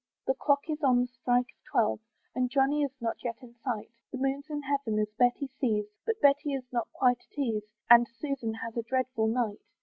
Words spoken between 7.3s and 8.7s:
ease; And Susan